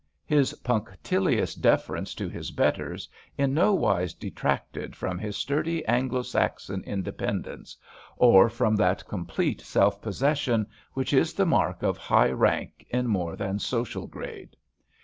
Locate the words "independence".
6.85-7.77